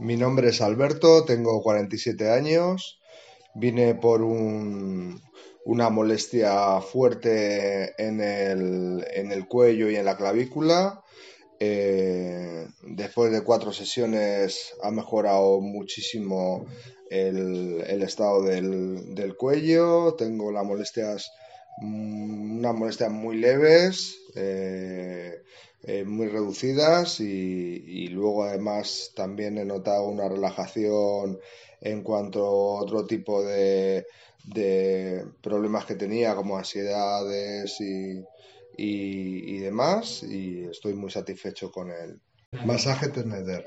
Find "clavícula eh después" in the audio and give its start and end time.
10.16-13.32